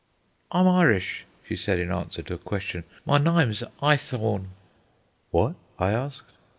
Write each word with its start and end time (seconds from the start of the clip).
"I'm 0.51 0.67
Irish," 0.67 1.25
she 1.47 1.55
said, 1.55 1.77
in 1.77 1.91
answer 1.91 2.23
to 2.23 2.33
a 2.33 2.39
question. 2.39 2.85
"My 3.05 3.19
nyme's 3.19 3.61
Eyethorne." 3.83 4.47
"What?" 5.29 5.53
I 5.77 5.91
asked. 5.91 6.31